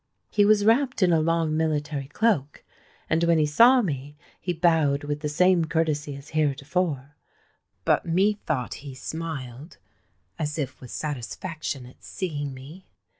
He 0.31 0.45
was 0.45 0.65
wrapped 0.65 1.03
in 1.03 1.13
a 1.13 1.19
long 1.19 1.55
military 1.55 2.07
cloak; 2.07 2.63
and 3.07 3.23
when 3.25 3.37
he 3.37 3.45
saw 3.45 3.83
me, 3.83 4.15
he 4.39 4.51
bowed 4.51 5.03
with 5.03 5.19
the 5.19 5.29
same 5.29 5.65
courtesy 5.65 6.15
as 6.15 6.29
heretofore;—but 6.29 8.05
methought 8.07 8.73
he 8.73 8.95
smiled, 8.95 9.77
as 10.39 10.57
if 10.57 10.81
with 10.81 10.89
satisfaction 10.89 11.85
at 11.85 12.03
seeing 12.03 12.51
me. 12.51 12.87